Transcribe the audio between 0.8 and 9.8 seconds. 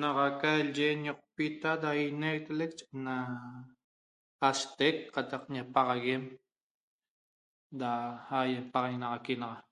ñoqpita da ienleq ena asteq catac ñapaxaguen da paxaguenaxaqui naxa